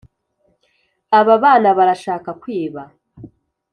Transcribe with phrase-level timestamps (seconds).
[1.19, 2.81] ababana barashaka kwiba